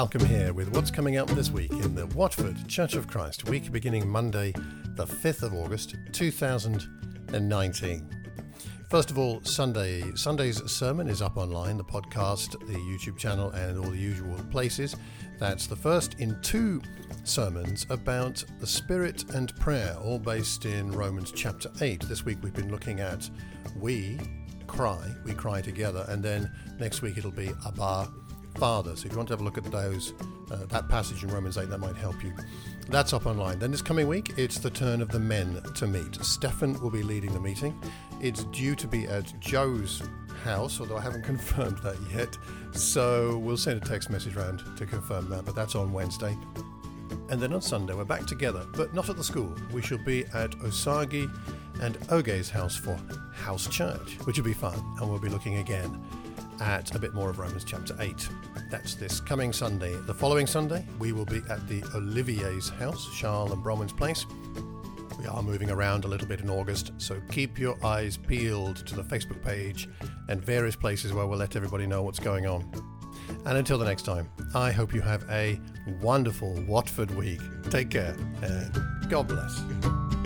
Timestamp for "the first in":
15.66-16.40